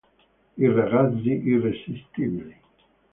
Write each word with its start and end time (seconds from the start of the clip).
I 0.65 0.67
ragazzi 0.75 1.31
irresistibili 1.53 2.53